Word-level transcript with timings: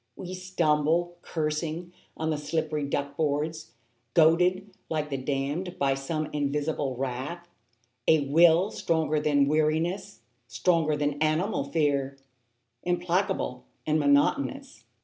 We 0.15 0.33
stumble, 0.33 1.17
cursing, 1.21 1.93
on 2.17 2.31
the 2.31 2.37
slippery 2.39 2.85
duck 2.85 3.15
boards. 3.15 3.73
Goaded 4.15 4.71
like 4.89 5.11
the 5.11 5.17
damned 5.17 5.77
by 5.77 5.93
some 5.93 6.27
invisible 6.33 6.95
wrath, 6.95 7.47
A 8.07 8.21
will 8.25 8.71
stronger 8.71 9.19
than 9.19 9.47
weariness, 9.47 10.21
stronger 10.47 10.97
than 10.97 11.21
animal 11.21 11.65
fear, 11.65 12.17
Implacable 12.83 13.65
and 13.85 13.99
monotonous. 13.99 14.85